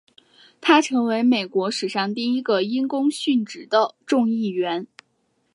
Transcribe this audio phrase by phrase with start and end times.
[0.59, 4.87] 他成为美国史上第一个因公殉职的众议员。